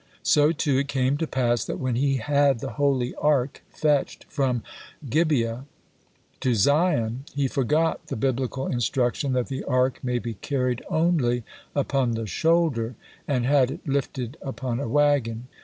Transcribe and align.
So, 0.23 0.51
too, 0.51 0.79
it 0.79 0.87
came 0.87 1.17
to 1.17 1.27
pass 1.27 1.63
that 1.65 1.77
when 1.77 1.93
he 1.93 2.15
had 2.15 2.59
the 2.59 2.71
Holy 2.71 3.13
Ark 3.17 3.61
fetched 3.69 4.23
from 4.29 4.63
Gibeah 5.07 5.65
to 6.39 6.55
Zion, 6.55 7.25
he 7.35 7.47
forgot 7.47 8.07
the 8.07 8.15
Biblical 8.15 8.65
instruction 8.65 9.33
that 9.33 9.45
the 9.45 9.63
Ark 9.65 9.99
may 10.03 10.17
be 10.17 10.33
carried 10.33 10.81
only 10.89 11.43
upon 11.75 12.13
the 12.13 12.25
shoulder, 12.25 12.95
and 13.27 13.45
had 13.45 13.69
it 13.69 13.87
lifted 13.87 14.37
upon 14.41 14.79
a 14.79 14.89
wagon. 14.89 15.47